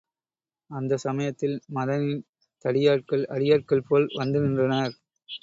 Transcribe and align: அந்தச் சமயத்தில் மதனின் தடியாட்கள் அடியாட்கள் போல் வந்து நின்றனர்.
அந்தச் 0.69 1.03
சமயத்தில் 1.03 1.53
மதனின் 1.75 2.23
தடியாட்கள் 2.65 3.23
அடியாட்கள் 3.35 3.87
போல் 3.87 4.09
வந்து 4.15 4.41
நின்றனர். 4.41 4.95